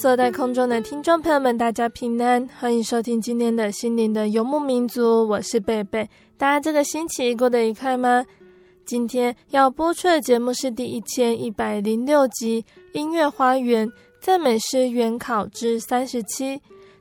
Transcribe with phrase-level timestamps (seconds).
[0.00, 6.08] 坐在空中的听众朋友们，大家平安，欢迎收听今天的心灵的游牧民族，我是贝贝。
[6.36, 8.24] 大家这个星期过得愉快吗？
[8.84, 13.90] 今天要播出的节目是第一千一百零六集《音乐花园
[14.20, 16.56] 赞美诗原考之三十七》。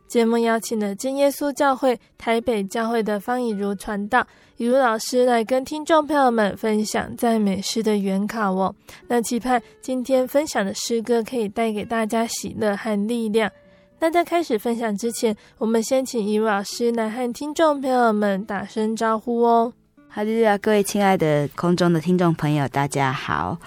[0.07, 8.73] 节目邀请了真耶稣教会台北教会的方以如传道，以如老师来跟听众朋友们分享赞美诗的原考哦。
[9.07, 13.51] 那期盼今天分享的诗歌可以带给大家喜乐和力量。
[13.99, 19.73] 那在开始分享之前，我们先请以如老师来和听众朋友们打声招呼哦。
[20.07, 23.57] 好的，各位亲爱的空中的听众朋友，大家好。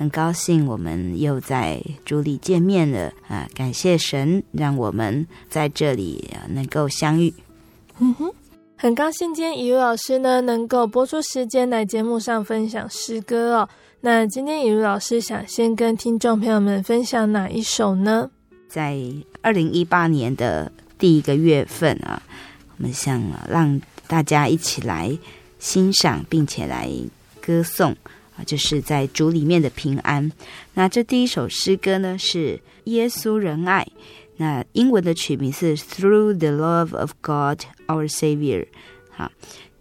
[0.00, 3.46] 很高兴我们又在主里见面了啊！
[3.54, 7.34] 感谢神让我们在这里能够相遇。
[7.98, 8.32] 嗯哼，
[8.78, 13.68] 很高兴今天以如老师呢能够播出时间来节目上分享诗歌哦。
[14.00, 18.30] 那今天以如老师想先跟听众朋友们分享哪一首呢？
[18.70, 18.98] 在
[19.42, 22.22] 二零一八年的第一个月份啊，
[22.78, 25.18] 我们想让大家一起来
[25.58, 26.90] 欣赏，并且来
[27.42, 27.94] 歌颂。
[28.44, 30.30] 就是在主里面的平安。
[30.74, 33.86] 那这第一首诗歌呢，是耶稣仁爱。
[34.36, 38.66] 那英文的曲名是 Through the Love of God Our Savior。
[39.10, 39.30] 好，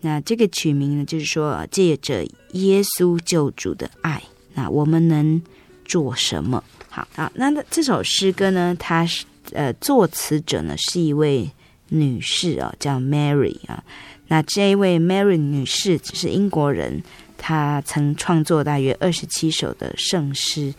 [0.01, 4.21] 那这个曲名呢，就是说借着耶稣救主的爱，
[4.55, 5.41] 那我们能
[5.85, 6.61] 做什么？
[6.89, 11.49] 好，好，那这首诗歌呢，它是呃作词者呢是一位
[11.87, 13.81] 女士啊，叫 Mary 啊。
[14.27, 17.01] 那这一位 Mary 女士是英国人。
[17.41, 20.73] 他曾创作大约二十七首的圣诗，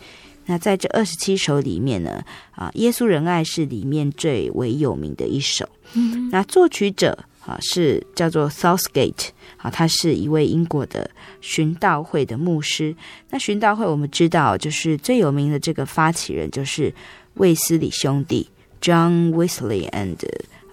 [0.45, 5.67] 那在这二十七首里面呢，啊，《耶稣仁爱》是里面最为有名的一首。
[5.93, 11.09] 嗯，那作曲者啊是叫做 Southgate 啊，他是一位英国的
[11.41, 12.95] 寻道会的牧师。
[13.31, 16.93] 那寻道会我们知道，就是最有名的这个发起人就是
[17.33, 18.47] 卫斯理兄弟
[18.79, 20.15] John Wesley and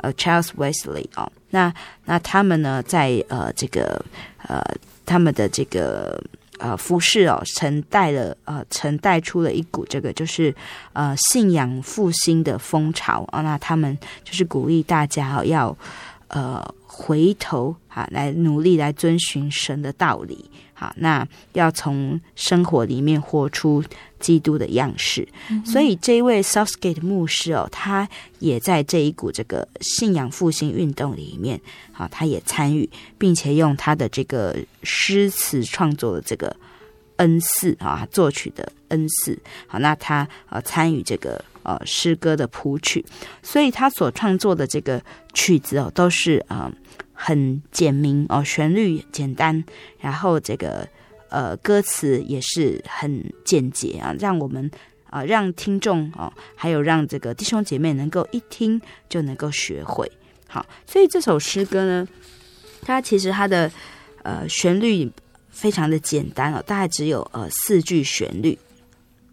[0.01, 1.33] 呃 Charles Wesley 哦。
[1.51, 1.73] 那
[2.05, 4.05] 那他们呢，在呃这个
[4.47, 4.63] 呃。
[5.09, 6.23] 他们的这个
[6.59, 10.55] 呃服饰哦，曾带了呃，曾带出了一股这个就是
[10.93, 13.41] 呃信仰复兴的风潮啊。
[13.41, 15.77] 那他们就是鼓励大家哦要
[16.29, 20.51] 呃回头啊，来努力来遵循神的道理。
[20.75, 23.83] 好，那要从生活里面活出
[24.21, 25.27] 基督的样式。
[25.51, 28.09] 嗯、所以这一位 Southgate 牧师哦，他
[28.39, 36.55] 也在这一股这个信仰复兴运动里面，好，他也参与，并且用他的这个诗词创作的这个
[37.17, 39.37] 恩赐啊，作曲的恩赐。
[39.67, 43.05] 好，那他呃参与这个呃诗歌的谱曲，
[43.43, 45.03] 所以他所创作的这个
[45.35, 46.45] 曲子哦，都是。
[46.49, 46.73] 呃
[47.21, 49.65] 很简明哦，旋律简单，
[49.99, 50.89] 然后这个
[51.31, 54.71] 呃歌词也是很简洁啊，让我们
[55.11, 60.09] 啊、呃、让听众哦，还有让这个弟兄姐妹能够一听就能够学会。
[60.47, 62.07] 好，所以这首诗歌呢，
[62.83, 63.69] 它其实它的
[64.23, 65.11] 呃旋律
[65.51, 68.57] 非常的简单哦，大概只有呃四句旋律。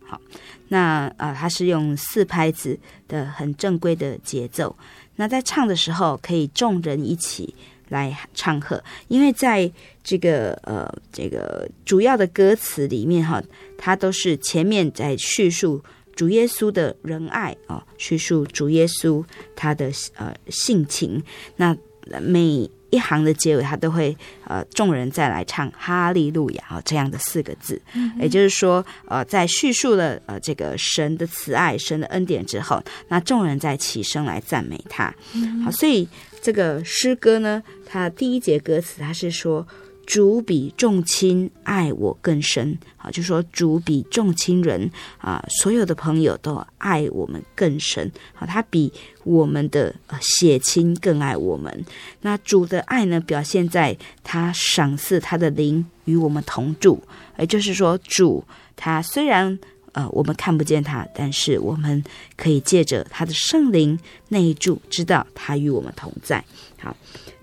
[0.04, 0.19] 好，
[0.67, 2.77] 那、呃、它是用四拍子
[3.07, 4.75] 的很正规的节奏，
[5.15, 7.56] 那在唱的时候可以众人一起。
[7.89, 9.71] 来唱和，因为在
[10.03, 13.39] 这个呃这个主要的歌词里面哈，
[13.77, 15.79] 它都是前面在叙述
[16.15, 19.23] 主耶稣的仁爱啊，叙述主耶稣
[19.56, 21.21] 他的呃性情。
[21.57, 21.77] 那
[22.19, 24.15] 每一行的结尾，他都会
[24.45, 35.13] 呃，众人再来唱哈利路亚啊这样的四个字，嗯、也就是说，呃，在叙述了呃这个神的慈爱、神的恩典之后，那众人再起身来赞美他。
[35.33, 36.07] 嗯、好，所以
[36.41, 39.67] 这个诗歌呢，它第一节歌词，它是说。
[40.06, 48.92] 主比众亲爱我更深，啊，就说主比众亲人啊，所有的朋友都爱我们更深，啊，他比
[49.24, 51.86] 我们的血亲更爱我们。
[52.22, 57.02] 那主的爱呢，表现在他赏赐他的灵与我们同住，
[57.40, 58.44] 也就是说，主
[58.75, 59.57] 他虽然
[59.94, 62.04] 呃我们看不见他，但是我们
[62.38, 63.98] 可以借着他的圣灵
[64.30, 66.46] 内住，知道他与我们同在。
[66.78, 66.96] 好，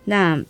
[0.05, 0.41] 那。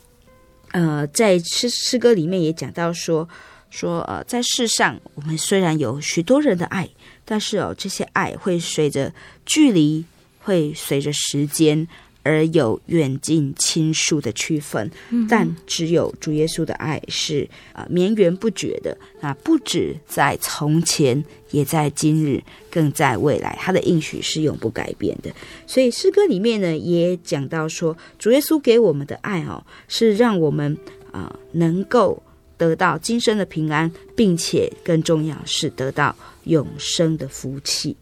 [0.73, 3.29] 呃，在诗诗歌里面也讲到说
[3.71, 6.89] 说呃，在世上我们虽然有许多人的爱，
[7.25, 9.13] 但是哦，这些爱会随着
[9.47, 10.05] 距离，
[10.41, 11.87] 会随着时间
[12.23, 14.91] 而有远近亲疏的区分。
[15.11, 18.97] 嗯、但只有主耶稣的爱是啊、呃、绵延不绝的。
[19.21, 25.31] 那不止在从前，也在今日，更在未来，他的应许是永不改变的。
[25.67, 30.77] 所以诗歌里面呢，也讲到说，主耶稣给我们的爱哦，是让我们
[31.11, 32.23] 啊、呃、能够
[32.57, 36.15] 得到今生的平安，并且更重要是得到
[36.45, 37.97] 永生的福气。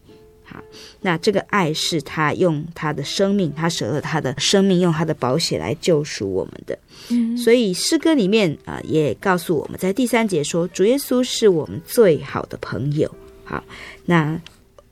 [0.51, 0.61] 好，
[0.99, 6.77] 那这个爱是他用他的生命，他舍了他的生命，用他的宝血来救赎我们的。
[7.09, 13.09] 嗯，所以诗歌里面啊、呃，也告诉我们在第三节说，主耶稣是我们最好的朋友。
[13.45, 13.63] 好，
[14.05, 14.37] 那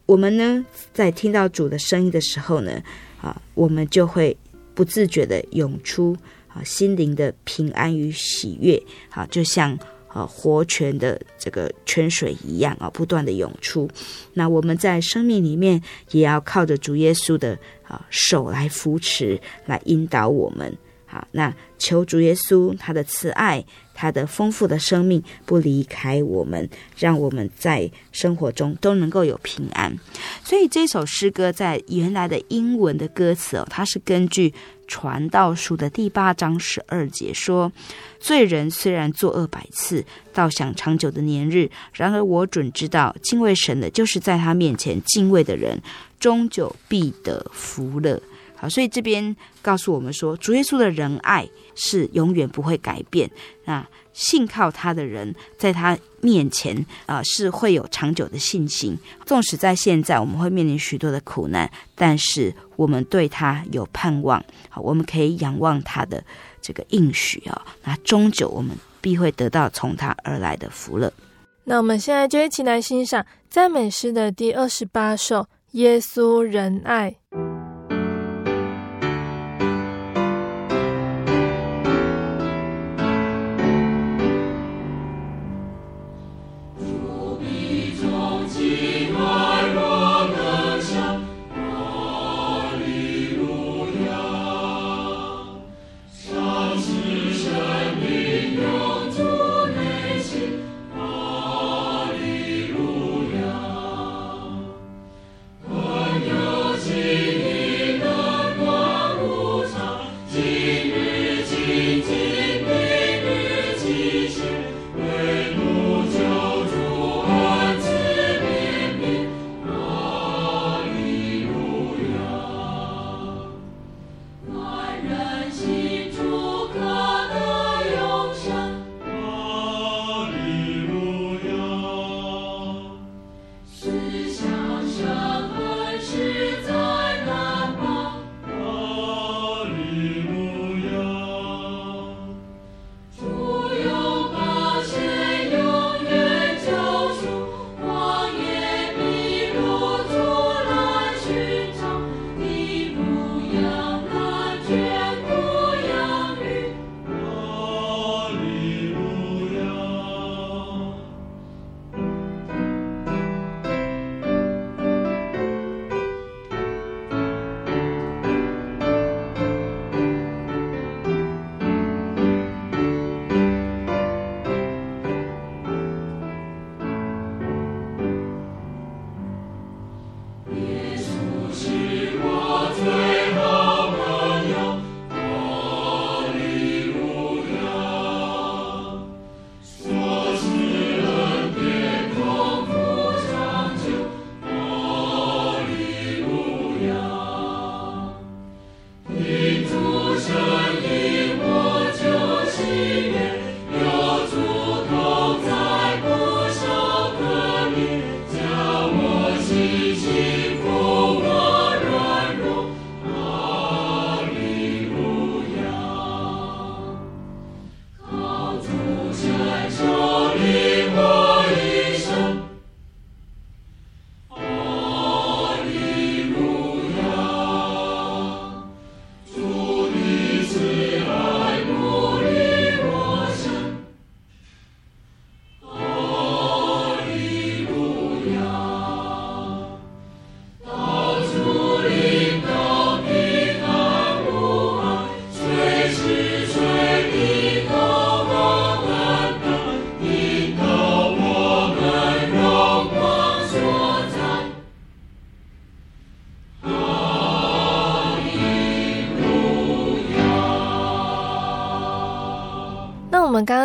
[0.06, 2.82] 我们呢，在听到主的声音的时候呢，
[3.22, 4.38] 啊，我们就会
[4.74, 6.16] 不自觉的涌出
[6.48, 8.82] 啊心灵的平安与喜悦。
[9.10, 9.78] 好，就像。
[10.10, 13.90] 啊，活泉的这个泉水一样啊，不断的涌出。
[14.34, 20.78] 那我们在生命里面也要靠着主耶稣的啊手来扶持，来引导我们。
[21.12, 23.66] 好，那求主耶稣他的慈爱，
[23.96, 29.98] 他的丰富的生命不离开我们，让我们在生活中都能够有平安。
[30.44, 34.54] 所以这首诗歌在原来的英文的歌词哦，它是根据
[34.88, 37.72] 传道书的第八章十二节说
[38.22, 45.82] ：“罪人虽然作恶百次，倒想长久的年日；然而我准知道，敬畏神的，就是在他面前敬畏的人，
[46.20, 48.22] 终久必得福乐。”
[48.60, 53.30] 好，所以这边告诉我们说，主耶稣的仁爱是永远不会改变。
[53.64, 58.98] 那信靠他的人，在他面前啊、是会有长久的信心。
[59.26, 64.44] 纵使在现在我们会面临许多的苦难，但是我们对他有盼望。
[64.68, 66.22] 好，我们可以仰望他的
[66.62, 67.66] 这个应许啊。
[67.84, 71.10] 那终究我们必会得到从他而来的福乐。
[71.64, 77.12] 那我们现在就一起来欣赏赞美诗的第二十八首《耶稣仁爱》。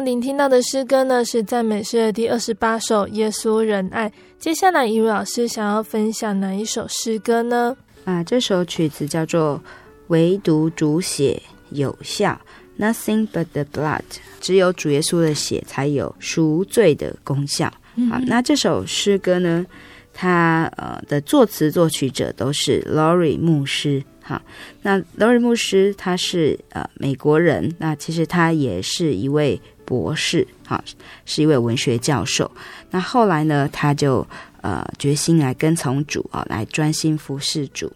[0.05, 4.07] 刚刚聆听到的诗歌呢，是赞美诗的第二十八首《耶稣仁爱》。
[4.39, 7.75] 接下来，一位老师想要分享哪一首诗歌呢？
[8.05, 9.59] 啊，这首曲子叫做
[10.09, 12.39] 《唯独主血有效》
[12.83, 14.03] ，Nothing but the blood，
[14.43, 17.73] 只有主耶稣的血才有赎罪的功效。
[17.97, 19.65] 嗯、好，那这首诗歌呢，
[20.13, 24.05] 它呃的作词作曲者都是 Lori 牧师。
[24.21, 24.41] 好，
[24.83, 30.83] 那 Lori 牧师他是呃美国人，那其实他也是一位博士，好，
[31.25, 32.51] 是一位文学教授。
[32.91, 34.27] 那后来呢，他就
[34.61, 37.93] 呃决心来跟从主啊，来专心服侍主。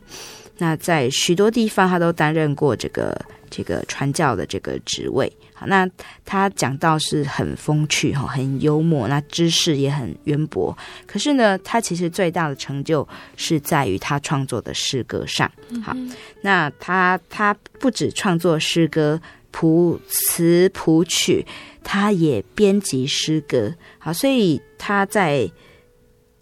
[0.59, 3.17] 那在许多地方，他都担任过这个
[3.49, 5.33] 这个传教的这个职位。
[5.55, 5.89] 好，那
[6.25, 10.77] 他讲到是很风趣哈，很幽默，那知识也很渊博。
[11.07, 15.51] 可是呢，他其实最大的成就是在于他创作的诗歌上。
[15.85, 15.97] 好，
[16.43, 19.21] 那他他不止创作诗歌
[19.53, 21.45] 谱词谱曲，
[21.89, 23.75] 他也编辑诗歌。
[23.99, 25.51] 好，所以他在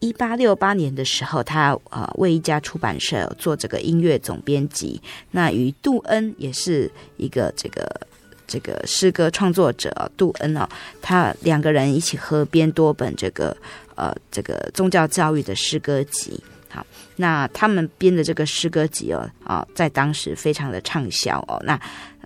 [0.01, 5.01] 一八六八年的时候，他呃为一家出版社做这个音乐总编辑。
[5.31, 7.89] 那与杜恩也是一个这个。
[8.49, 10.69] 这个诗歌创作者杜恩哦，
[11.03, 13.57] 他两个人一起合编多本这个
[13.97, 16.41] 呃这个宗教教育的诗歌集。
[16.69, 16.87] 好，
[17.17, 21.61] 那他们编的这个诗歌集哦啊，在当时非常的畅销哦。
[21.65, 21.77] 那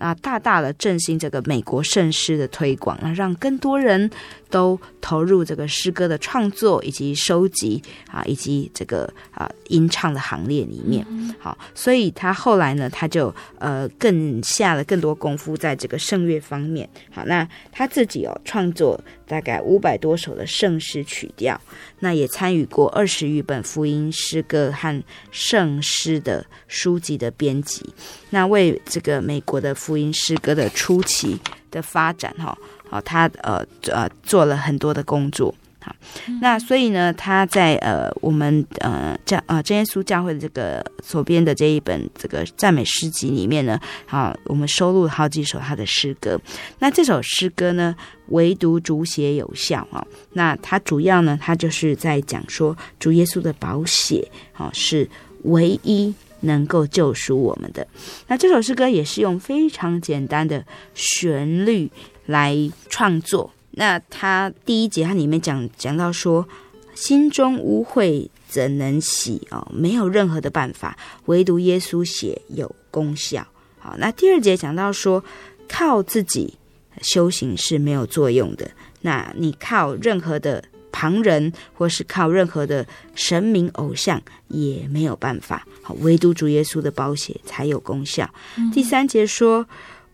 [0.01, 4.09] 啊，大大的振兴这个美国圣诗的推广，那让更多人
[4.49, 7.81] 都投入这个诗歌的创作以及收集
[8.11, 11.05] 啊，以及这个啊吟唱的行列里面。
[11.39, 16.89] 好，所以他后来呢，他就呃更下了更多功夫在这个圣乐方面。
[17.11, 21.61] 好，那他自己哦创作大概五百多首的圣诗曲调，
[21.99, 27.85] 那也参与过二十余本福音诗歌和圣诗的书籍的编辑。
[28.31, 31.37] 那为这个美国的福福音诗歌的初期
[31.69, 32.57] 的发展，哈，
[32.89, 35.93] 好，他呃呃做了很多的工作，好，
[36.39, 46.39] 那所以呢，他在呃我们呃教呃真耶稣教会的这个所编的这一本这个赞美诗集里面呢，好，我们收录了好几首他的诗歌。
[46.79, 47.93] 那这首诗歌呢，
[48.27, 55.09] 唯独主血有效啊，那他主要呢，他就是在讲说主耶稣的宝血，好，是
[55.43, 56.13] 唯一。
[56.41, 57.87] 能够救赎我们的。
[58.27, 61.89] 那这首诗歌也是用非常简单的旋律
[62.25, 62.55] 来
[62.89, 63.51] 创作。
[63.71, 66.47] 那它第一节，它里面讲讲到说，
[66.93, 69.65] 心中污秽怎能洗哦？
[69.73, 73.47] 没有任何的办法，唯独耶稣血有功效。
[73.79, 75.23] 好，那第二节讲到说，
[75.67, 76.55] 靠自己
[77.01, 78.69] 修行是没有作用的。
[79.01, 80.63] 那你靠任何的。
[80.91, 88.29] 旁人或是靠任何的神明偶像也没有办法，好，唯独主耶稣的宝血才有功效。
[88.57, 89.65] 嗯、第三节说，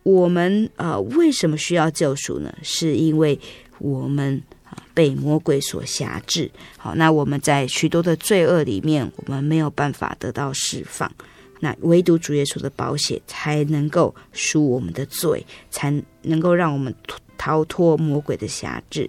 [0.03, 2.53] 我们呃为什么需要救赎呢？
[2.61, 3.39] 是因为
[3.79, 6.49] 我们啊被魔鬼所辖制。
[6.77, 11.11] 好，那我们在许多的罪恶里面，我们没有办法得到释放。
[11.59, 15.91] 那唯独主耶稣的宝血才能够赎我们的罪，才
[16.21, 16.93] 能够让我们。
[17.39, 19.07] 逃脱魔鬼的辖制。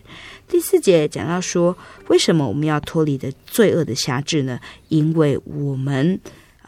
[0.49, 1.77] 第四节讲到说，
[2.09, 4.59] 为什么我们要脱离的罪恶的辖制呢？
[4.89, 6.19] 因为我们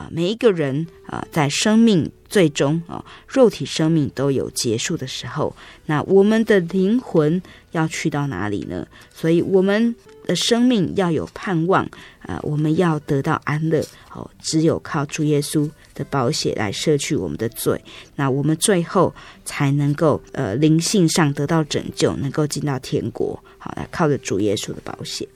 [0.01, 5.55] 啊，每一个人啊，在生命最终啊，肉体生命都有结束的时候，
[5.85, 7.43] 那我们的灵魂
[7.73, 8.87] 要去到哪里呢？
[9.13, 11.85] 所以我们的生命要有盼望
[12.23, 15.71] 啊，我们要得到安乐哦，只有靠主耶稣。
[15.93, 17.79] 的宝血来赦去我们的罪，
[18.17, 19.13] 那我们最后
[19.45, 23.39] 才能够呃灵性上得到拯救，能够进到天国。
[23.59, 25.29] 好，来靠着主耶稣的宝血。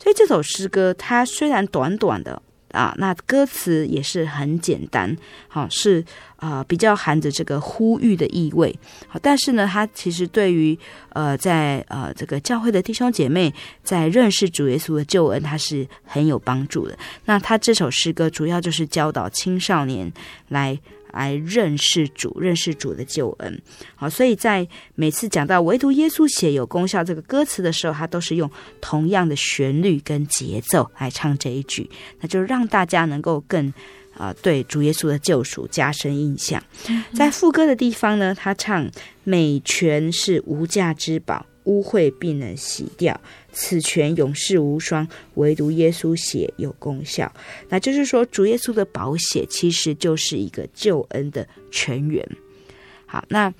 [0.00, 2.40] 所以这首诗歌它虽然短短的。
[2.74, 5.16] 啊，那歌词也是很简单，
[5.48, 6.04] 好，是
[6.36, 8.76] 啊，比较含着这个呼吁的意味，
[9.06, 10.76] 好，但是呢，它其实对于
[11.10, 16.98] 呃，在呃这个教会的弟兄姐妹在认识主耶稣的救恩，它是很有帮助的。
[17.24, 20.12] 那他这首诗歌主要就是教导青少年
[20.48, 20.78] 来。
[21.14, 23.62] 来认识主，认识主的救恩。
[23.94, 31.88] 好，所以在每次讲到唯独耶稣血有功效这个歌词的时候，他都是用同样的旋律跟节奏来唱这一句，
[32.20, 33.68] 那就让大家能够更
[34.12, 36.62] 啊、呃、对主耶稣的救赎加深印象。
[37.14, 38.90] 在副歌的地方呢，他唱
[39.22, 41.46] 美泉是无价之宝。
[41.64, 43.18] 污秽必能洗掉，
[43.54, 47.32] 此泉永世无双，唯独耶稣血有功效。
[47.68, 52.28] 那就是说，主耶稣的宝血其实就是一个救恩的泉源。
[53.06, 53.54] 好，那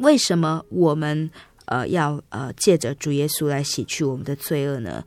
[0.00, 1.30] 为什么我们
[1.64, 5.02] 呃要呃借着主耶稣来洗去我们的罪恶呢？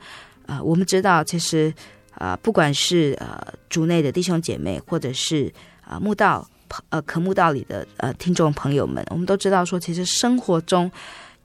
[0.48, 1.72] 啊、我们知道，其实
[2.16, 5.46] 啊、不管是呃主内的弟兄姐妹，或者是
[5.82, 6.50] 啊、呃、慕道
[6.90, 10.92] 呃渴慕道里的呃听众朋友们，我们都知道说，其实生活中。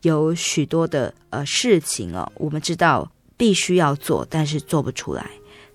[0.03, 5.31] 有许多的呃事情哦，我们知道必须要做，但是做不出来。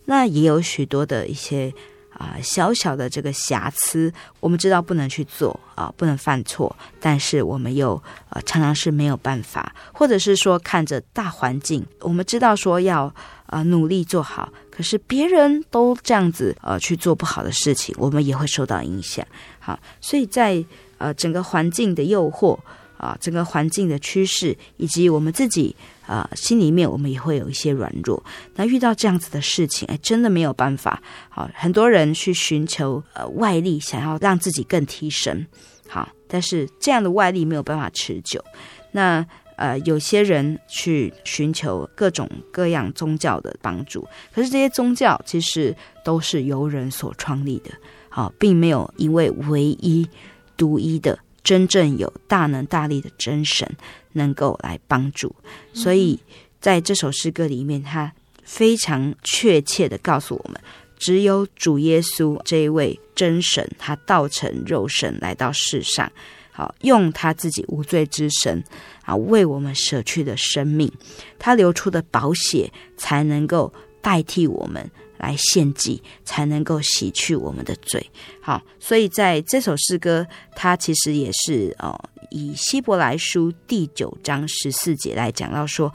[0.05, 1.73] 那也有许多的一些
[2.13, 13.13] 啊、小小的这个瑕疵，我们知道不能去做啊、不能犯错，但是我们又呃常常是没有办法，或者是说看着大环境，我们知道说要
[13.45, 19.25] 啊、努力做好，可是别人都这样子呃去做不好的事情，我们也会受到影响。
[19.59, 20.65] 好，所以在
[20.97, 22.57] 呃整个环境的诱惑。
[22.97, 25.75] 啊，整个环境的趋势，以及我们自己
[26.05, 28.23] 啊，心里面我们也会有一些软弱。
[28.55, 31.01] 那遇到这样子的事情，哎，真的没有办法。
[31.29, 35.45] 好，很多人去寻求呃外力，想要让自己更提升。
[35.87, 38.43] 好，但是这样的外力没有办法持久。
[38.91, 39.25] 那
[39.57, 47.71] 呃，有些人去寻求各种各样宗教的帮助，可是这些宗教其实都是由人所创立的。
[48.09, 50.07] 好，并没有一位唯一
[50.55, 51.17] 独一的。
[51.47, 53.65] 真正有大能大力的真神
[54.11, 55.33] 能够来帮助，
[55.73, 56.19] 所以
[56.59, 58.11] 在这首诗歌里面，他
[58.43, 60.59] 非常确切的告诉我们，
[60.97, 66.11] 只有主耶稣这一位真神，他道成肉身来到世上，
[66.51, 68.61] 好用他自己无罪之身
[69.05, 70.91] 啊为我们舍去的生命，
[71.39, 74.91] 他流出的宝血才能够代替我们。
[75.17, 78.09] 来献祭，才能够洗去我们的罪。
[78.41, 80.25] 好，所以在这首诗歌，
[80.55, 81.99] 它其实也是哦，
[82.29, 85.93] 以希伯来书第九章十四节来讲到说，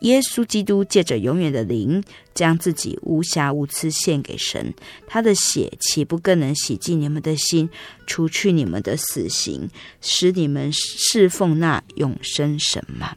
[0.00, 2.02] 耶稣基督借着永远的灵，
[2.34, 4.74] 将自己无瑕无疵献给神，
[5.06, 7.70] 他的血岂不更能洗净你们的心，
[8.06, 9.70] 除去你们的死刑，
[10.02, 13.16] 使你们侍奉那永生神吗？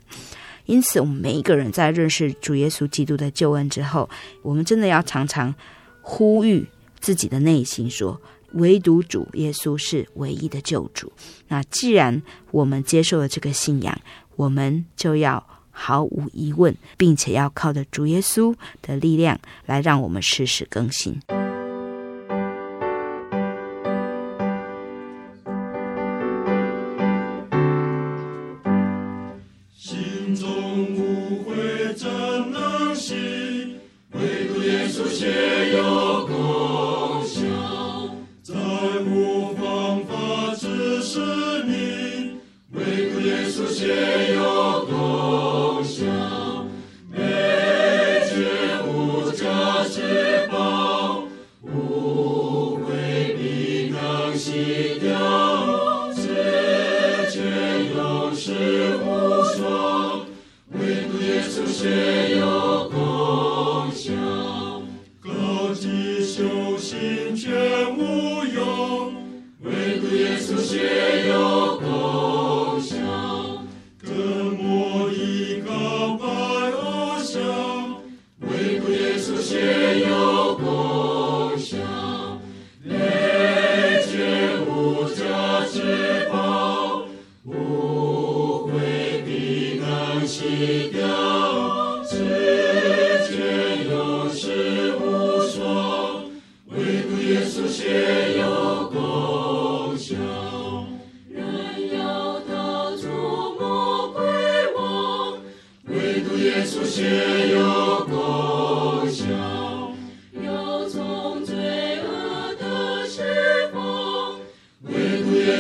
[0.69, 4.07] 因此，我们每一个人在认识主耶稣基督的救恩之后，
[4.43, 5.55] 我们真的要常常
[6.03, 6.67] 呼吁
[6.99, 11.11] 自己的内心说：唯独主耶稣是唯一的救主。
[11.47, 13.99] 那既然我们接受了这个信仰，
[14.35, 21.19] 我们就要毫无疑问，并且要靠着主耶稣的力量来让我们时时更新。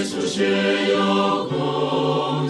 [0.03, 0.45] 初学
[0.89, 2.49] 有功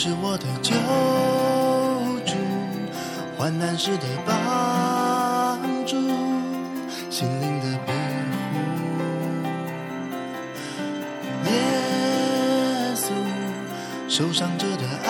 [0.00, 0.76] 是我的救
[2.24, 2.36] 助，
[3.36, 5.96] 患难时的帮助，
[7.10, 7.90] 心灵的庇
[8.52, 8.54] 护。
[11.46, 11.50] 耶
[12.94, 13.10] 稣，
[14.08, 15.07] 受伤者的爱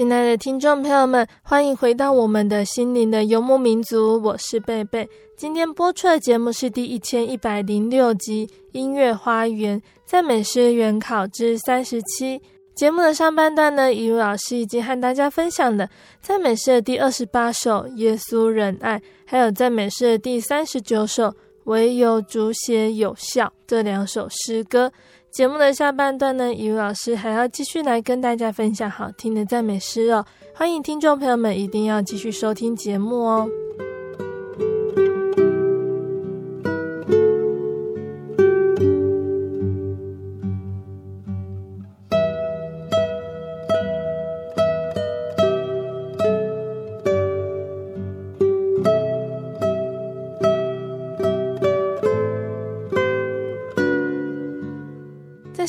[0.00, 5.06] 亲爱的听众朋友们，欢迎回到我们的心灵的游牧民族，我是贝贝。
[5.36, 12.38] 今天播出的节目是第一千一百零六集《音乐花园赞美诗原考之三十七》。
[12.74, 15.86] 节目的上半段呢，怡如老师已经和大家分享了
[16.22, 21.24] 赞美诗的第二十八首《耶稣仁爱》，还有赞美诗的第三十九首
[21.64, 24.90] 《唯有主写有效》这两首诗歌。
[25.30, 33.48] 节目的下半段呢，怡如老师还要继续来跟大家分享好听的赞美诗哦，欢迎听众朋友们一定要继续收听节目哦。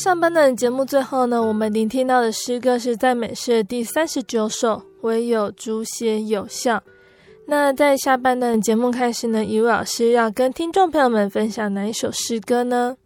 [0.01, 6.77] 上半段节目最后呢，我们聆听到的诗歌是赞美诗第三十九首《唯有主写有效》。
[7.45, 12.97] 那在下半段节目开始呢，一位老师要跟听众朋友们分享哪一首诗歌呢？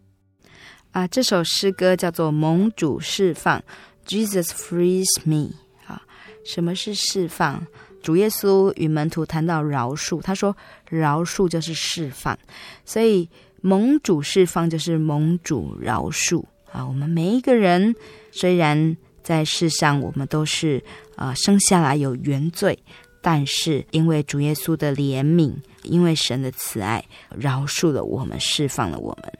[0.92, 3.60] 啊，这首诗歌叫做《盟主释放》
[4.06, 5.50] ，Jesus frees me。
[5.86, 6.00] 啊，
[6.46, 7.66] 什么是释放？
[8.02, 10.56] 主耶稣与门徒谈到饶恕，他说
[10.88, 12.38] 饶恕就是释放，
[12.86, 13.28] 所以
[13.60, 16.42] 盟主释放就是盟主饶恕。
[16.76, 17.94] 啊，我们每一个人
[18.30, 20.82] 虽然在世上，我们都是
[21.16, 22.78] 啊、生下来有原罪，
[23.22, 27.02] 但是因为主耶稣的怜悯，因为神的慈爱，
[27.34, 29.32] 饶恕了我们，释放了我们。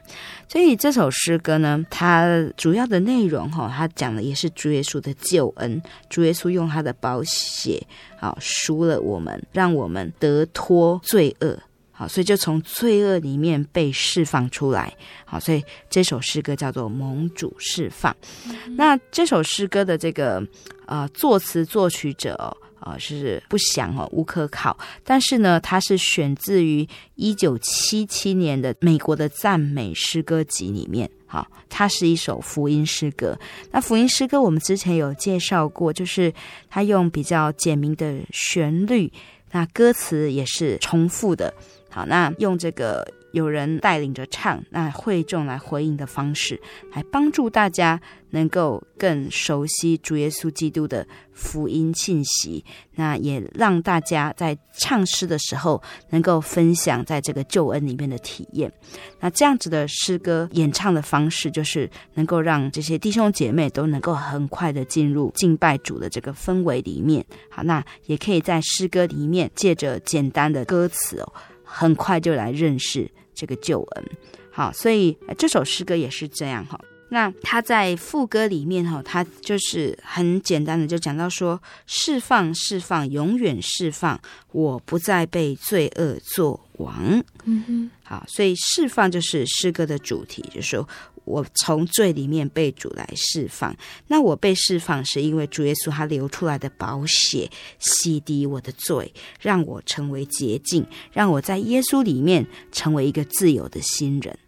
[0.48, 5.82] 所以这首诗歌呢，它主要的内容哈，它讲的也是主耶稣的救恩。
[6.08, 7.86] 主耶稣用他的宝血
[8.18, 11.58] 啊赎了我们，让我们得脱罪恶。
[11.98, 14.92] 好，所以就从罪恶里面被释放出来。
[15.24, 18.12] 好，所以这首诗歌叫做《盟主释放》。
[18.46, 18.76] 嗯。
[18.76, 20.46] 那这首诗歌的这个
[20.84, 22.34] 呃作词作曲者
[22.78, 24.76] 啊、呃、是不详哦，无可考。
[25.04, 31.10] 但是呢，它是选自于一九七七年的美国的赞美诗歌集里面。
[31.26, 33.38] 好，它是一首福音诗歌。
[33.70, 36.30] 那福音诗歌我们之前有介绍过，就是
[36.68, 39.10] 它用比较简明的旋律，
[39.50, 41.54] 那歌词也是重复的。
[41.96, 46.60] 好，那用这个有人带领着唱，那会众来回应的方式，
[46.92, 52.62] 来帮助大家能够更熟悉主耶稣基督的福音信息。
[52.96, 58.70] 那也让大家在唱诗的时候，能够分享在这个救恩里面的体验。
[59.18, 67.24] 那这样子的诗歌演唱的方式，就是能够让这些弟兄姐妹都能够很快的进入敬拜主的这个氛围里面。
[67.50, 71.32] 好，那也可以在诗歌里面借着简单的歌词哦，
[71.66, 74.04] 很快就来认识这个救恩。
[74.50, 76.80] 好，所以这首诗歌也是这样哈。
[77.08, 87.22] 那他在副歌里面哈，他就是很简单的就讲到说，释放，释放，永远释放，我不再被罪恶做王。
[87.44, 90.88] 嗯哼，好，所以释放就是诗歌的主题，就是说
[91.26, 93.76] 我从罪里面被主来释放。
[94.06, 104.38] 那我被释放是因为主耶稣他流出来的宝血洗涤我的罪，让我成为洁净，让我在耶稣里面成为一个自由的新人。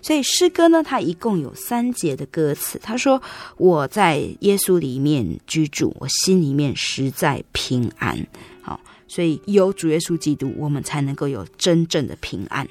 [0.00, 2.78] 所以诗歌呢，它一共有三节的歌词。
[2.80, 3.20] 他说
[3.58, 8.26] ：“我在耶稣里面居住，我心里面实在平安。”
[8.62, 12.66] 好，所以有主耶稣基督，我们才能够有真正的平安。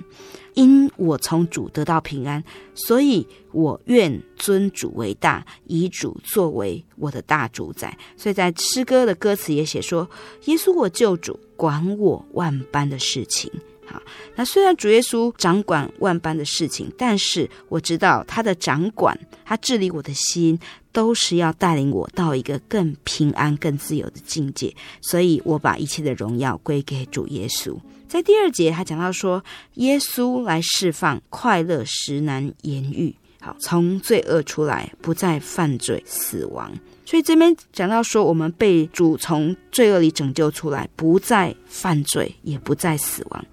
[0.54, 2.44] 因我从主得到平安，
[2.76, 7.98] 所以我愿尊主为大，以主作为我的大主宰。
[8.16, 10.10] 所以在诗歌的歌词也写说
[10.46, 13.52] ：“耶稣我救主，管我万般的事情。”
[13.86, 14.02] 好，
[14.36, 20.58] 那虽然主耶稣掌管万般的事情，但是我知道他的掌管，他治理我的心，
[20.94, 24.74] 都是要带领我到一个更平安、更自由的境界。
[25.02, 27.78] 所以我把一切的荣耀归给主耶稣。
[28.13, 33.15] 在第二节，他讲到说，耶稣来释放快乐，实难言喻。
[33.41, 36.71] 好，从罪恶出来，不再犯罪、死亡。
[37.08, 43.45] 所以这边讲到说，我们被主从罪恶里拯救出来，不再犯罪，也不再死亡。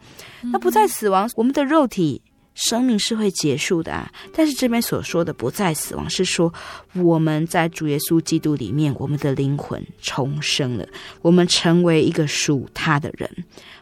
[0.43, 2.21] 那不再死亡，我们的肉体
[2.69, 4.11] 生命是会结束的啊。
[4.33, 6.53] 但是这边所说的不再死亡，是说
[6.95, 10.87] 我们在主耶稣基督里面，我们的灵魂重生了，
[11.23, 13.29] 我们成为一个属他的人。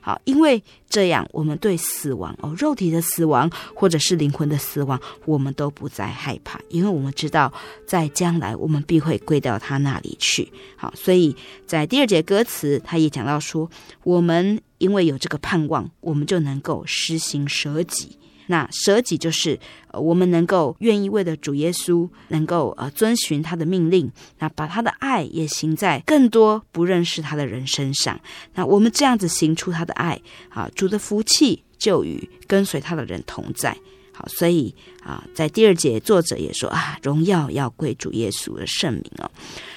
[0.01, 7.53] 好，因为这样，我们对死亡哦，肉体的死亡或者是灵魂的死亡，我们都不再害怕，因为我们知道
[7.87, 10.51] 在将来我们必会归到他那里去。
[10.77, 11.37] 好，所以
[11.67, 13.69] 在第二节歌词，他也讲到说，
[14.03, 18.17] 我们因为有这个盼望，我们就能够施行舍己。
[18.49, 19.59] 那舍己就是，
[19.93, 28.21] 呃，我们能够愿意为了主耶稣，能够呃遵循他的命令，那把他的爱也行在更多不认识他的人身上。
[28.55, 33.77] 那我们这样子行出他的爱，啊，主的福气就与跟随他的人同在。
[34.13, 39.31] 好，所以啊，在第二节作者也说啊，荣耀要归主耶稣的圣名哦。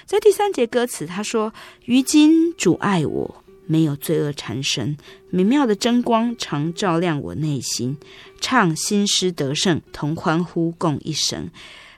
[0.05, 1.53] 在第三节歌词他说，
[1.85, 3.43] 于今主爱我。
[3.71, 4.97] 没有罪恶缠身，
[5.29, 7.95] 美妙的真光常照亮我内心，
[8.41, 11.49] 唱新诗得胜，同欢呼共一生。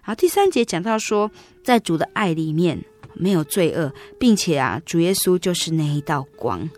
[0.01, 1.31] 好，第三节讲到说，
[1.63, 2.77] 在主的爱里面
[3.15, 6.69] 没有罪恶，并且啊，主耶稣就是那一道光，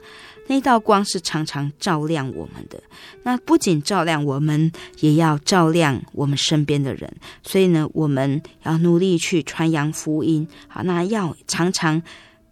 [0.48, 2.82] 那一道光是常常照亮我们的。
[3.24, 7.14] 那不仅照亮我们，也要照亮我们身边的人。
[7.44, 10.48] 所以呢，我们要努力去传扬福音。
[10.70, 12.02] 好，那要常常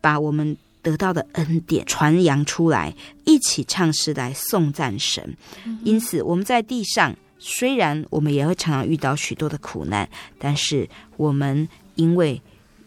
[0.01, 0.57] 把我们。
[0.83, 2.93] 得到的恩典传扬出来，
[3.23, 5.35] 一起唱诗来颂赞神。
[5.83, 12.39] 因此，我们在地上虽然我们也会常常遇到许多的苦难，但是我们因为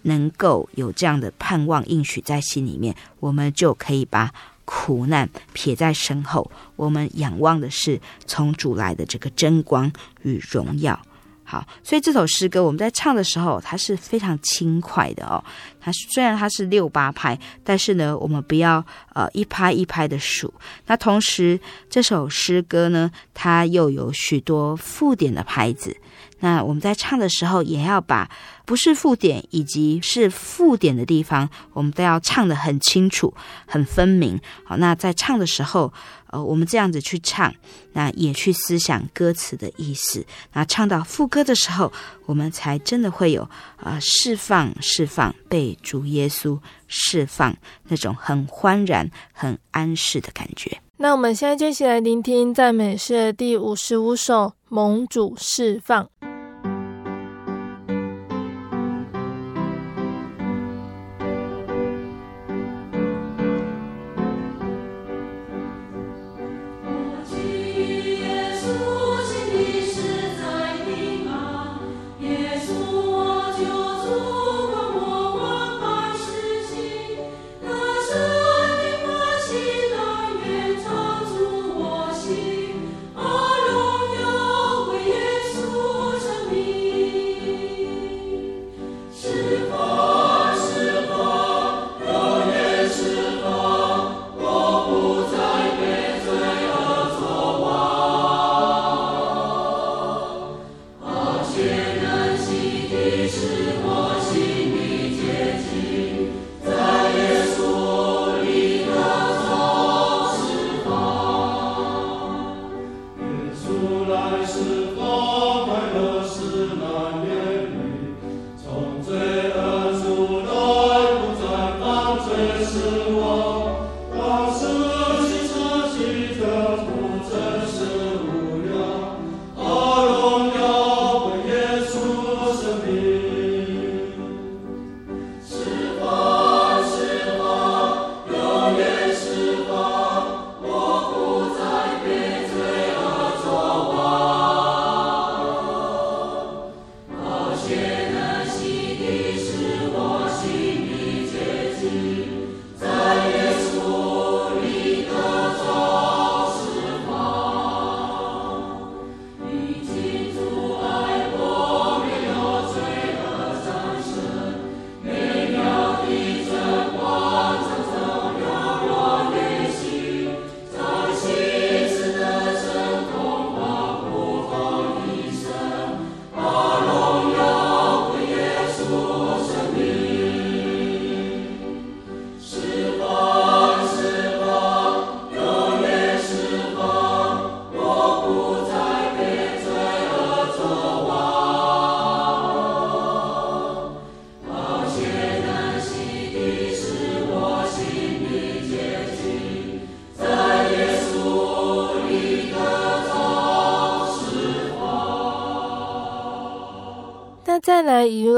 [0.02, 4.32] 能够有这样的盼望应许在心里面，我们就可以把
[4.64, 6.50] 苦难撇在身后。
[6.76, 9.90] 我们仰望的是从主来的这个真光
[10.22, 11.00] 与荣耀。
[11.48, 15.42] 好，所以这首诗歌我们在唱的时候，它是非常轻快的哦。
[15.80, 20.52] 它虽然它是六八拍，但是呢，我们不要呃一拍一拍的数。
[20.86, 25.96] 那同时，这首诗歌呢，它又有许多附点的拍子。
[26.40, 28.28] 那我们在唱的时候，也要把
[28.64, 33.32] 不是附点以及是附点的地方，我们都要唱得很清楚、
[33.66, 34.38] 很分明。
[34.64, 35.92] 好，那在唱的时候。
[36.36, 37.54] 呃，我们这样子去唱，
[37.94, 40.22] 那也去思想歌词的意思。
[40.52, 41.90] 那唱到副歌的时候，
[42.26, 50.78] 我们才真的会有啊、释放、释放，被主耶稣释放那种很欢然、很安适的感觉。
[50.98, 54.34] 那我们现在就一起来聆听赞美诗的第五十五首
[54.68, 56.04] 《蒙主释放》。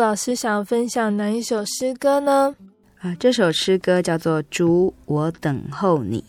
[0.09, 2.57] 老师想分享哪一首诗歌呢？
[3.03, 6.25] 啊，这首诗歌叫做《主，我等候你》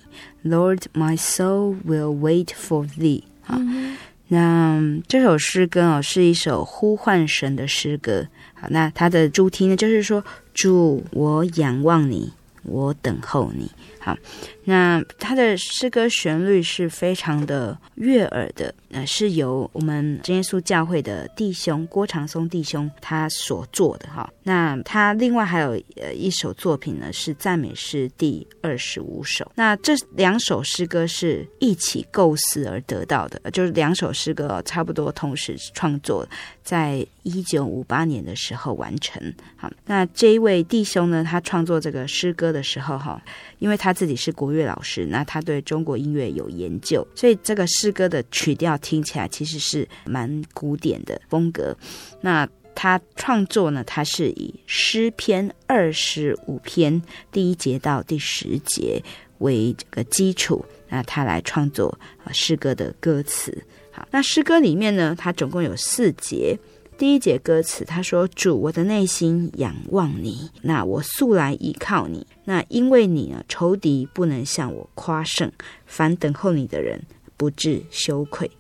[0.50, 3.24] ，Lord, my soul will wait for thee。
[3.48, 3.96] 啊，嗯、
[4.28, 8.28] 那这首诗歌哦，是一首呼唤神的诗歌。
[8.54, 10.22] 好，那它的主题呢，就是说，
[10.54, 12.34] 主，我仰望你，
[12.70, 13.70] 我等候你。
[14.00, 14.16] 好，
[14.64, 24.32] 那它的诗歌旋律是非常的悦耳的，呃，是由我们真耶稣教会的弟兄郭长松弟兄他所做的哈。
[24.44, 29.52] 那他另外还有呃一首作品呢，是赞美诗第二十五首。
[29.54, 36.26] 那这两首诗歌是一起构思而得到的，就是两首诗歌差不多同时创作，
[36.70, 39.34] 在一九五八年的时候完成。
[39.56, 43.20] 好，那这一位弟兄呢，他创作这个诗歌的时候哈。
[43.58, 51.76] 因为他自己是国乐老师，那他对中国音乐有研究，所以这个诗歌的曲调听起来其实是蛮古典的风格。
[52.22, 57.02] 那他创作呢，他是以诗篇二十五篇
[57.32, 59.04] 第一节到第十节
[59.40, 61.98] 为这个基础，那他来创作
[62.32, 63.66] 诗歌的歌词。
[64.12, 66.58] 那诗歌里面呢，它总共有四节。
[66.98, 72.28] 第一节歌词，他说：“主，我的内心仰望你，那我素来依靠你。
[72.44, 75.50] 那因为你呢，仇敌不能向我夸胜，
[75.86, 77.02] 凡等候你的人
[77.38, 78.52] 不致羞愧。”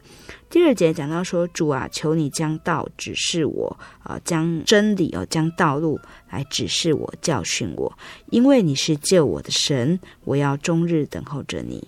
[0.49, 7.93] 第二节讲到说：“主啊，求你将道指示我，啊，将真理哦，将道路来指示我，教训我，
[8.29, 11.85] 因为你是救我的神，我要终日等候着你。”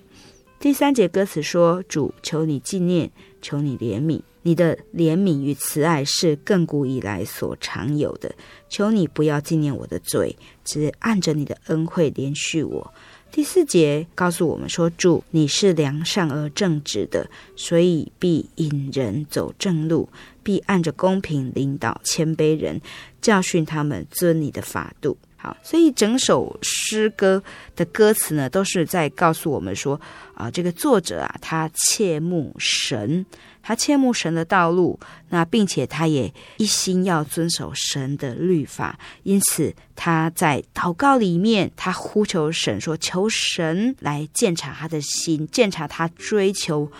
[0.60, 3.10] 第三节歌词说：“主，求你纪念，
[3.42, 8.34] 求你怜悯。”你的怜悯与慈爱是亘古以来所常有的，
[8.70, 12.92] 求你不要纪念我的罪，只按着你的恩惠怜恤我。
[13.32, 20.10] 第四节告诉我们说：主，你是良善而正直的，所以必引人走正路，
[20.42, 22.82] 必按着公平领导谦卑人，
[23.22, 25.16] 教训他们遵你的法度。
[25.42, 27.42] 好，所以整首诗歌
[27.76, 30.00] 的歌词呢，都是在告诉我们说
[30.36, 33.26] 啊，这个作者啊，他切慕神。
[33.64, 46.92] 他切慕神的道路，那并且他也一心要遵守神的律法，因此他在祷告里面，他呼求神说：“求神来鉴察他的心，鉴察他追求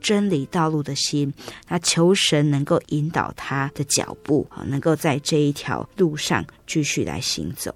[0.00, 1.32] 真理道路的心。
[1.68, 7.72] 那求神能够引导他的脚步，啊，能够在这一条路上继续来行走。”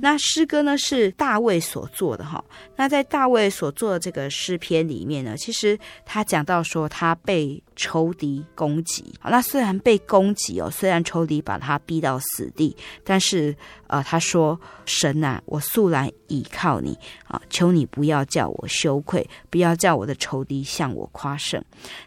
[0.00, 2.42] 那诗歌呢，是大卫所做的哈。
[2.76, 9.12] 那在大卫所做的这个诗篇里面呢，其实他讲到说他被仇敌攻击。
[9.22, 13.54] 那虽然被攻击哦，虽然仇敌把他逼到死地，但是
[13.86, 21.62] 呃，他说神啊，我素来倚靠你啊，求你不要叫我羞愧，不要叫我的仇敌向我夸胜。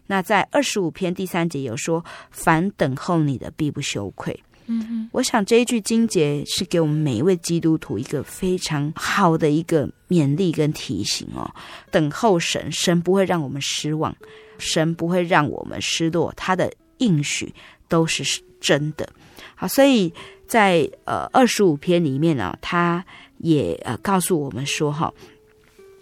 [0.08, 4.44] 那在二十五篇第三节有说，凡等候你的必不羞愧。
[4.68, 11.50] 嗯，我想这一句经节是给我们每一位基督徒一个非常好的一个勉励跟提醒哦。
[11.92, 14.16] 等候神，神不会让我们失望，
[14.58, 17.54] 神不会让我们失落，他的应许
[17.88, 19.08] 都是真的。
[19.56, 20.14] 好，所以
[20.48, 23.06] 在呃二十五篇里面呢、他
[23.40, 25.14] 也呃告诉我们说哈、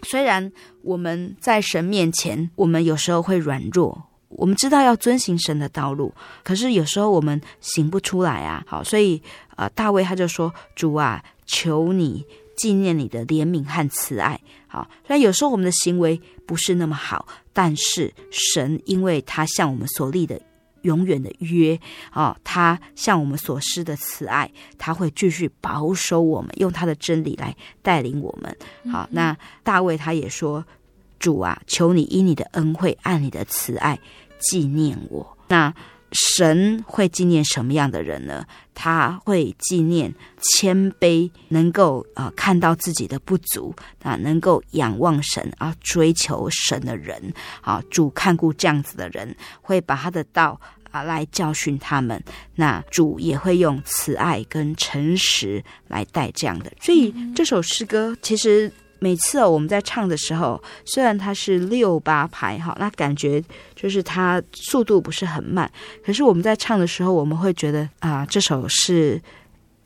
[0.02, 0.52] 虽然
[0.82, 4.04] 我们在神面前，我们有时候会软弱。
[4.36, 6.12] 我们知道要遵行神的道路，
[6.42, 8.64] 可是有时候我们行不出来啊。
[8.66, 9.20] 好，所以
[9.56, 12.24] 呃，大卫他就说：“主啊，求你
[12.56, 20.40] 纪念你的怜悯和慈爱。”好，虽然有时候我们的行为不是那么好，但是神因为他向我们所立的
[20.82, 21.78] 永远的约
[22.10, 28.56] 啊，他向我们所施的慈爱，他会继续保守我们，用他的真理来带领我们。
[28.90, 30.64] 好，那大卫他也说。
[31.18, 33.96] 主啊，求你以你的恩惠，按你的慈爱
[34.42, 35.38] 纪念我。
[35.48, 35.72] 那
[36.34, 38.44] 神会纪念什么样的人呢？
[38.74, 47.32] 他会纪念谦卑，能够呃看到自己的不足啊，能够仰望神啊，追求神的人
[47.62, 47.82] 啊。
[47.90, 52.22] 主看顾这样子的人，会把他的道啊来教训他们。
[52.56, 56.70] 那主也会用慈爱跟诚实来带这样的。
[56.78, 58.70] 所以这首诗歌其实。
[59.02, 63.42] 每次哦，我们在唱的时候，虽然它是六八拍哈，那感觉
[63.74, 65.68] 就是它速度不是很慢，
[66.06, 69.20] 可是我们在唱的时候，我们会觉得啊、这首是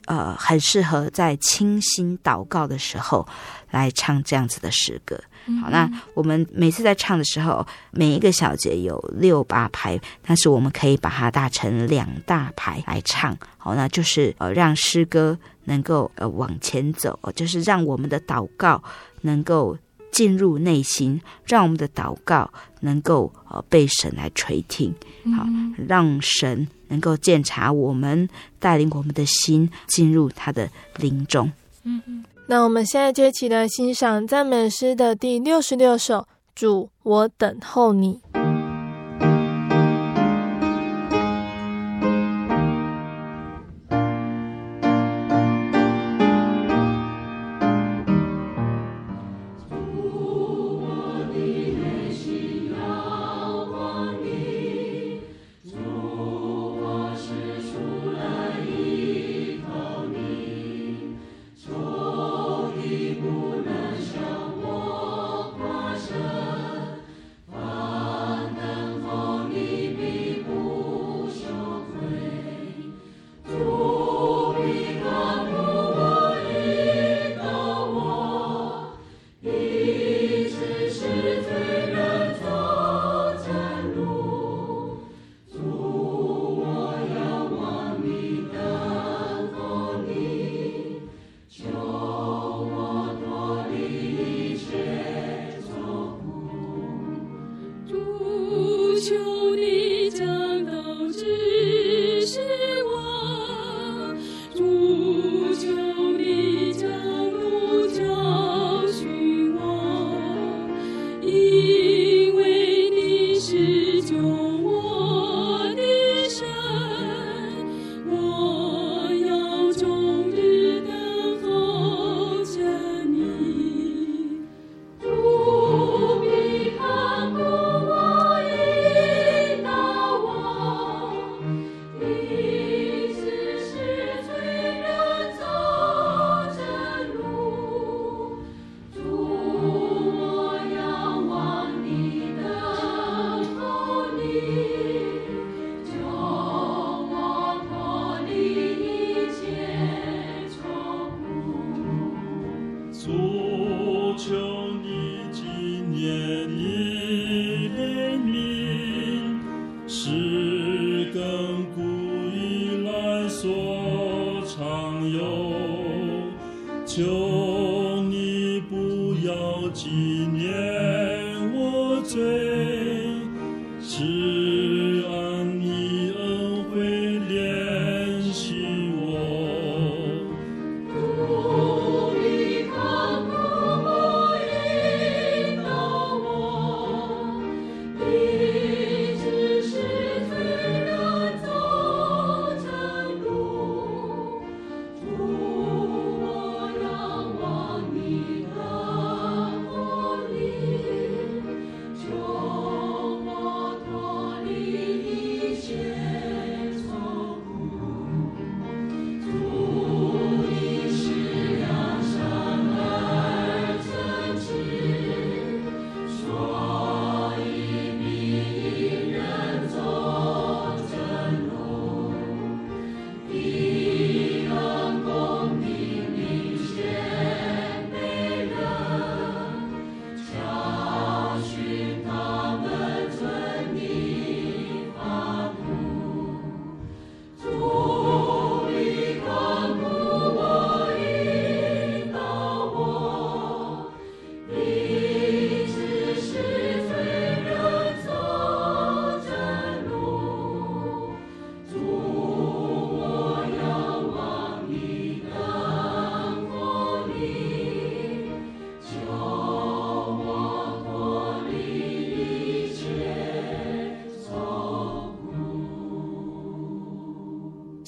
[0.05, 3.27] 呃很适合在清新祷告的时候
[3.71, 5.19] 来唱这样子的诗歌。
[5.61, 13.37] 好，那我们每次在唱的时候，每一个小节有六八拍，但是我们可以把它打成两大拍来唱。
[13.57, 18.83] 好，那就是呃让诗歌能够呃往前走，就是让我们的祷告。
[19.23, 19.77] 能够
[20.13, 22.49] 进入内心，让我们的祷告
[22.81, 24.95] 能够呃被神来垂听，
[25.37, 25.45] 好，
[25.89, 28.29] 让神能够鉴察我们，
[28.61, 31.51] 带领我们的心进入他的灵中。
[31.83, 36.27] 嗯嗯，那我们现在就一起来欣赏赞美诗的第六十六首。
[36.55, 38.21] 主，我等候你。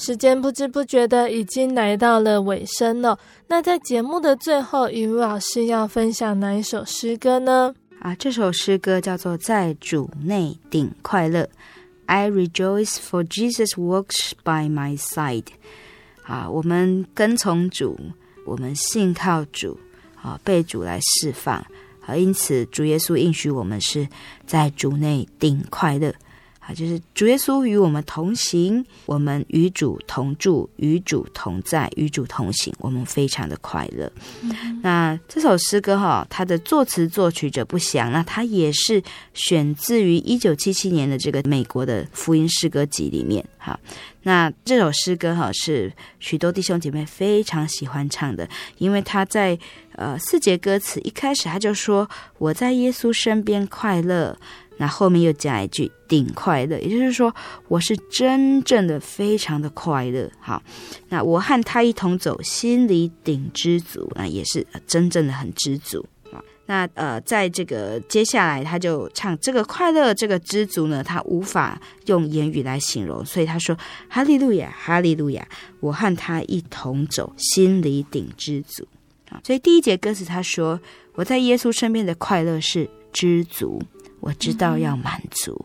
[0.08, 3.18] 时间不知不觉的已经来到了尾声了。
[3.46, 7.74] 那在节目的最后，雨露老师要分享哪一首诗歌呢？
[8.00, 11.42] 啊，这首诗歌叫做《在主内顶快乐》
[12.06, 15.44] ，I rejoice for Jesus walks by my side。
[16.22, 18.00] 啊，我们跟从主，
[18.46, 19.78] 我们信靠主，
[20.22, 21.56] 啊，被主来释放。
[22.06, 24.08] 啊，因此主耶稣应许我们是
[24.46, 26.14] 在主内顶快乐。
[26.68, 34.12] 啊，就是主耶稣与我们同行，我们与主同住，与主同在，与主同行，我们非常的快乐。
[34.42, 39.02] 嗯、那这首诗歌哈，它的作词作曲者不详，那它也是
[39.32, 43.42] 选自于一九七七年的这个美国的福音诗歌集里面。
[43.56, 43.80] 哈，
[44.24, 45.90] 那这首诗歌哈是
[46.20, 48.46] 许多弟兄姐妹非常喜欢唱的，
[48.76, 49.58] 因为他在
[49.92, 52.06] 呃四节歌词一开始他就说
[52.36, 54.38] ：“我在耶稣身边快乐。”
[54.78, 57.34] 那后面又加一句“顶快乐”，也就是说，
[57.68, 60.30] 我是真正的非常的快乐。
[60.40, 60.62] 好，
[61.10, 66.06] 那我和他一同走，心里顶知足，那也是真正的很知足。
[66.70, 73.74] 那呃，在这个接下来，他就唱这个快乐，这个知足呢，他无法用言语来形容，所以他说
[74.06, 75.48] ：“哈利路亚，哈利路亚，
[75.80, 78.86] 我和他一同走，心里顶知足。”
[79.30, 80.78] 啊，所以第一节歌词他说
[81.16, 83.82] ：“我在耶稣身边的快乐是知足。”
[84.20, 85.64] 我知道要满足，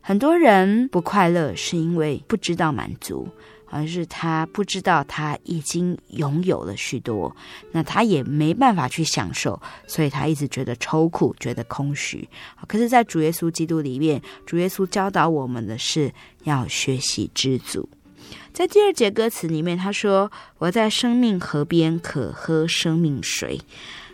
[0.00, 3.28] 很多人不快乐是因为不知道满足，
[3.66, 7.34] 而是他不知道他已经拥有了许多，
[7.72, 12.28] 那他也没办法去享受，所以他一直觉得愁苦，觉得空虚。
[12.66, 16.12] 可是，在主耶稣基督里面，主耶稣教导我们的是
[16.44, 17.88] 要学习知足。
[18.52, 23.60] 在第二节歌词里面，他说：“我在生命河边可喝生命水，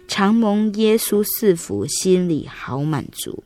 [0.07, 3.43] 常蒙耶稣赐福，心里好满足。”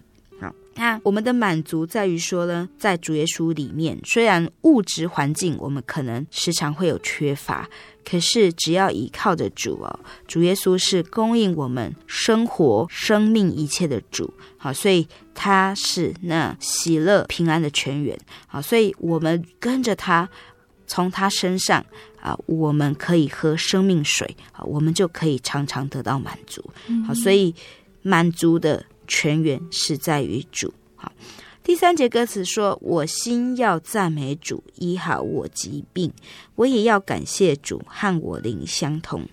[0.77, 7.69] 那我们的满足在于说呢，在主耶稣里面，虽然物质环境我们可能时常会有缺乏，
[8.09, 20.27] 可是只要依靠着主哦，主耶稣是供应我们生活、生命一切的主，好，所以他是那喜乐平安的泉源，好，所以我们跟着他，
[20.87, 21.85] 从他身上
[22.21, 26.65] 啊，我们可以喝生命水，啊，我们就可以常常得到满足，
[27.07, 27.55] 好，所以
[28.03, 28.83] 满足的。
[29.11, 30.73] 泉源是在于主。
[30.95, 31.11] 好，
[31.65, 36.09] 第三节歌词说：“我心要赞美主，医好我疾病；
[36.55, 39.29] 我也要感谢主，和我灵相通。”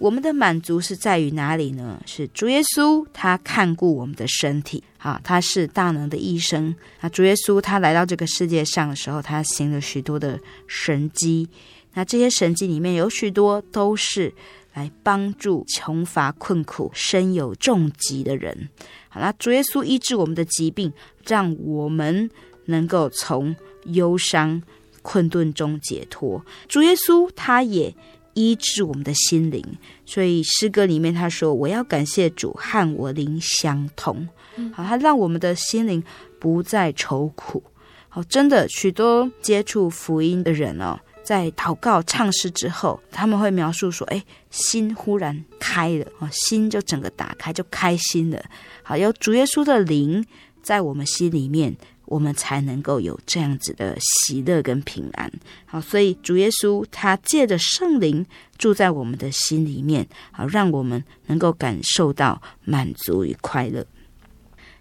[0.00, 2.02] 我们的满足是在于哪里呢？
[2.06, 6.74] 是主耶稣他看顾我们的身体，啊，他是大能的医生。
[7.02, 11.48] 那主耶稣他来到这个世界上的时候，他行了许多的神迹。
[11.92, 14.32] 那这些神迹里面有许多都是。
[14.76, 18.68] 来帮助穷乏困苦、身有重疾的人。
[19.08, 20.92] 好啦，主耶稣医治我们的疾病，
[21.26, 22.30] 让我们
[22.66, 23.56] 能够从
[23.86, 24.62] 忧伤
[25.00, 26.44] 困顿中解脱。
[26.68, 27.94] 主耶稣他也
[28.34, 29.64] 医治我们的心灵，
[30.04, 34.28] 所以诗歌里面他说：“我要感谢主，和我灵相通。”
[34.74, 36.04] 好，他让我们的心灵
[36.38, 37.62] 不再愁苦。
[38.10, 41.00] 好，真的许多接触福音的人哦。
[41.26, 48.40] 在祷告唱诗之后，他们会描述说：“哎，心忽然开了，哦，心就整个打开，就开心了。
[48.84, 50.24] 好，有主耶稣的灵
[50.62, 55.28] 在我们心里面，我们才能够有这样子的喜乐跟平安。
[55.64, 58.24] 好，所以主耶稣他借着圣灵
[58.56, 63.84] 住在我们的心里面，好，让我们能够感受到满足与快乐。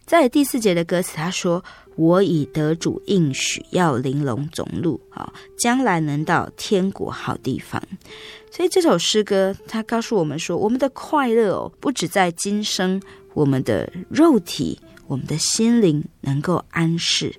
[0.05, 1.63] 在第四节的歌词，他说。
[1.97, 7.81] 我已得主应许，要玲珑总路，啊，将来能到天国好地方。
[8.51, 13.01] 所以这首诗歌，它告诉我们说，我们的快乐哦，不止在今生，
[13.33, 14.77] 我们的肉体、
[15.07, 17.33] 我们的心灵能够安适。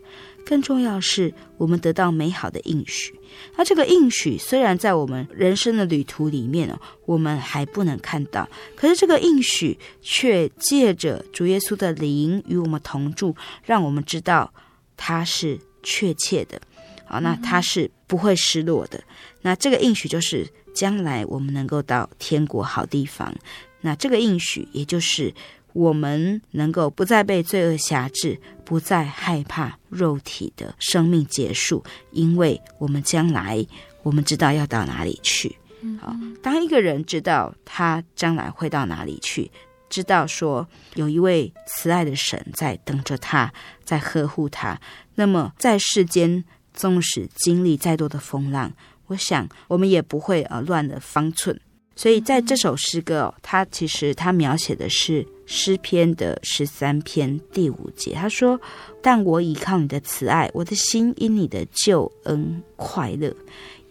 [0.47, 3.13] 更重要是，我们得到美好的应许。
[3.57, 13.35] 那这个应许虽然在我们人生的旅途里面哦，我们还不能看到，可是这个应许却借着主耶稣的灵与我们同住，
[13.65, 14.55] 让我们知道
[14.97, 16.61] 他是确切的。
[17.05, 19.03] 好，那他是不会失落的。
[19.43, 23.35] 那这个应许就是将来我们能够到天国好地方。
[23.81, 25.35] 那这个应许也就是。
[25.73, 33.65] 我们能够不再被罪恶辖制，不再害怕肉体的生命结束，因为我们将来
[34.03, 35.57] 我们知道要到哪里去。
[36.01, 36.13] 好，
[36.43, 39.49] 当一个人知道他将来会到哪里去，
[39.89, 43.53] 知道说有一位慈爱的神在等着他，
[43.85, 44.81] 在呵护他，
[45.15, 46.43] 那么在世间
[46.75, 48.73] 纵使经历再多的风浪，
[49.07, 51.61] 我想我们也不会呃乱了方寸。
[51.97, 58.13] 所以在这首诗歌哦，它其实它描写的是诗篇的十三篇第五节。
[58.13, 58.61] 他说
[59.03, 63.35] ：“但我倚靠你的慈爱，我的心因你的救恩快乐，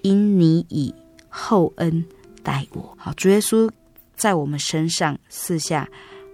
[0.03, 0.93] 因你以
[1.27, 2.05] 厚恩
[2.43, 3.69] 待我。”好，主耶稣
[4.15, 5.89] 在我们身上赐下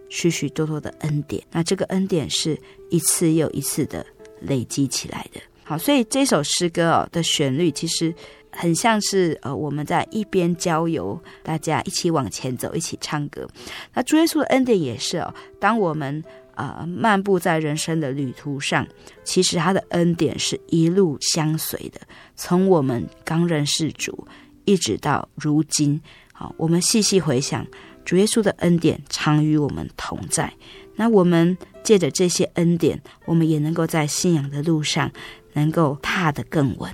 [0.10, 2.60] 许许多多的恩典，那这个恩典是
[2.90, 4.06] 一次又一次的
[4.42, 5.40] 累积起来的。
[5.72, 8.14] 好，所以这首诗歌哦的旋律其实。
[8.54, 13.48] 很像是呃，我们在一边郊游，大家一起往前走，一起唱歌。
[13.94, 16.22] 那主耶稣的恩典也是哦，当我们、
[16.56, 18.86] 呃，漫步在人生的旅途上，
[19.24, 22.02] 其实他的恩典是一路相随的，
[22.36, 24.28] 从我们刚认识主，
[24.66, 26.02] 一直到如今。
[26.34, 27.66] 好，我们细细回想，
[28.04, 30.52] 主耶稣的恩典常与我们同在。
[30.98, 35.10] 那我们借着这些恩典，我们也能够在信仰的路上
[35.54, 36.94] 能够踏得更稳。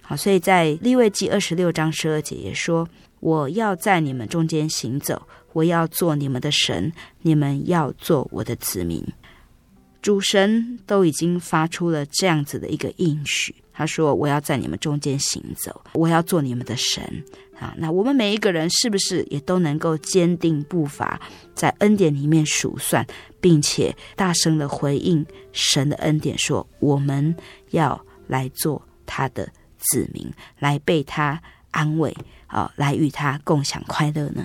[0.00, 2.88] 好，所以在立位记二十六章十二节也说
[3.20, 5.20] ：“我要在你们中间行走，
[5.52, 6.92] 我要做你们的神，
[7.22, 9.04] 你们要做我的子民。”
[10.00, 17.02] 主神都已经发出了这样子的一个应许，他说：“我要在你们中间行走，我要做你们的神。”
[17.60, 21.20] 啊，那我们每一个人是不是也都能够坚定步伐，
[21.54, 23.06] 在恩典里面数算，
[23.40, 27.36] 并且大声的回应神的恩典，说：“我们
[27.70, 29.48] 要来做他的。”
[29.80, 30.28] 子民
[30.58, 31.40] 来被他
[31.70, 32.12] 安慰，
[32.48, 34.44] 啊，来与他共享快乐呢？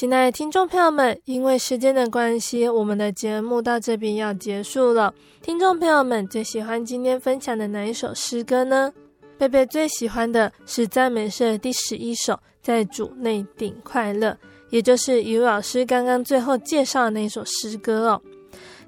[0.00, 5.12] 亲爱的听众朋友们，因为时间的关系，我们的节目到这边要结束了。
[5.42, 8.90] 听众朋友们最喜欢今天分享的哪一首诗歌呢？
[9.36, 14.34] 贝贝最喜欢的是赞美诗的第十一首，在主内顶快乐，
[14.70, 18.22] 也就是于老师刚刚最后介绍的那首诗歌哦。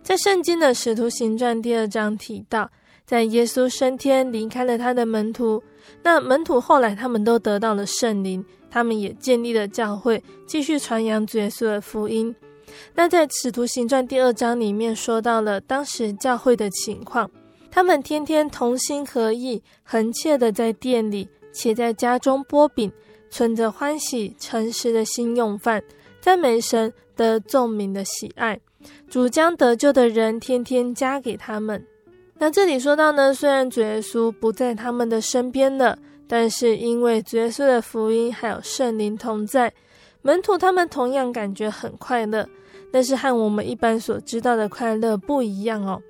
[0.03, 2.71] 在圣经的《使徒行传》第二章提到，
[3.05, 5.63] 在耶稣升天离开了他的门徒，
[6.03, 12.35] 那门徒后来他们都得到了圣灵，他们也建立了教会，继续传扬主耶稣的福音。
[12.95, 17.31] 那在《使徒行传》第二章里面说到了当时教会的情况。
[17.71, 22.93] 他们天天同心合意，恒切的在店里，且在家中擘饼，
[23.31, 25.83] 存着欢喜诚实的心用饭，
[26.21, 28.61] 赞美神得众民的喜爱。
[29.09, 31.87] 主将得救的人天天加给他们。
[32.39, 39.73] 那这里说到呢，虽然主耶稣不在他们的身边了，但是因为主耶稣的福音还有圣灵同在，
[40.23, 42.49] 门徒他们同样感觉很快乐。
[42.93, 46.03] 但是和我们一般所知道的快乐不一样哦。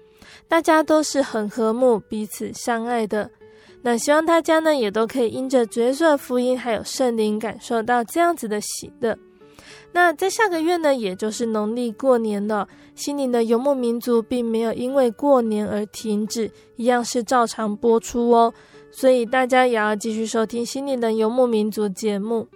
[0.48, 3.30] 大家都是很和睦、彼此相爱的。
[3.82, 9.16] 那希望大家呢，也都可以因着主耶稣的福音还有圣灵，感受到这样子的喜乐。
[9.92, 18.52] 那在下个月呢，也就是农历过年了，心灵的游牧民族并没有因为过年而停止，一样是照常播出哦。
[18.90, 22.46] 所以大家也要继续收听心灵的游牧民族节目。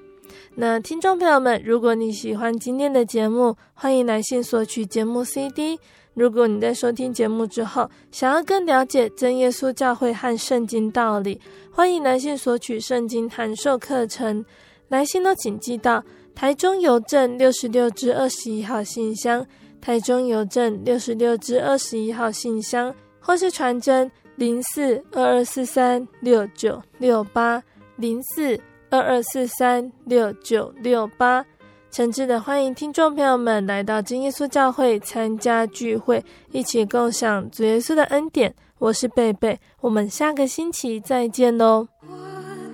[0.57, 5.78] 那听众朋友们，如果你喜欢今天的节目，欢迎来信索取节目 CD。
[6.14, 14.45] 如果你在收听节目之后，想要更了解真耶稣教会和圣经道理，欢迎来信索取圣经函授课程。
[14.89, 16.03] 来信都请寄到
[16.34, 19.47] 台中邮政六十六至二十一号信箱，
[19.81, 27.62] 台中邮政六十六支二十一号信箱，或是传真零四二二四三六九六八
[27.97, 28.61] 零四
[28.91, 31.45] 二二四三六九六八。
[31.91, 38.55] 诚挚的欢迎听众朋友们来到真耶稣教会参加聚会，一起共享主耶稣的恩典。
[38.79, 41.89] 我是贝贝，我们下个星期再见喽。
[42.03, 42.14] 我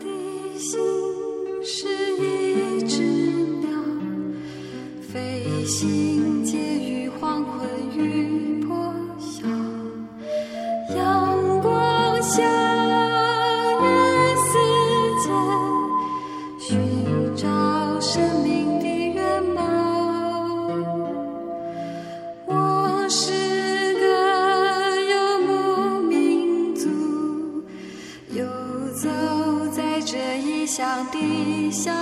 [0.00, 0.80] 的心
[1.62, 1.86] 是
[2.16, 3.00] 一只
[3.60, 3.70] 鸟，
[5.00, 6.41] 飞行
[12.34, 13.84] 悄然
[14.38, 14.52] 时
[15.22, 15.28] 间，
[16.58, 17.46] 寻找
[18.00, 19.60] 生命的愿望。
[22.46, 24.02] 我是个
[25.10, 25.12] 游
[25.42, 25.50] 牧
[26.08, 26.88] 民族，
[28.30, 28.42] 游
[28.94, 29.10] 走
[29.70, 31.92] 在这异乡的小。